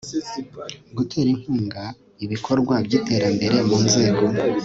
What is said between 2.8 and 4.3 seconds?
by iterambere mu nzego